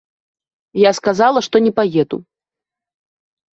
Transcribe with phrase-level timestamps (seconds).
[0.83, 2.17] Я сказала, што не паеду.